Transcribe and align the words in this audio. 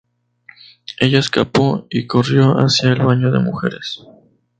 Ella 0.99 1.19
escapó 1.19 1.85
y 1.91 2.07
corrió 2.07 2.53
hacia 2.55 2.89
el 2.89 3.03
baño 3.03 3.31
de 3.31 3.37
mujeres. 3.37 3.99